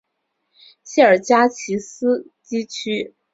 [0.83, 3.13] 谢尔加奇斯基区。